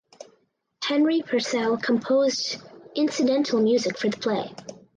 Henry 0.83 1.21
Purcell 1.21 1.77
composed 1.77 2.57
incidental 2.95 3.61
music 3.61 3.99
for 3.99 4.09
the 4.09 4.17
play. 4.17 4.49